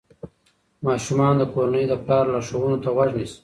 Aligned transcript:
ماشومان 0.85 1.33
د 1.37 1.43
کورنۍ 1.53 1.83
د 1.89 1.93
پلار 2.03 2.25
لارښوونو 2.33 2.77
ته 2.83 2.89
غوږ 2.95 3.09
نیسي. 3.17 3.37